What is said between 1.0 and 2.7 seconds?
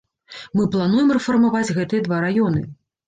рэфармаваць гэтыя два раёны.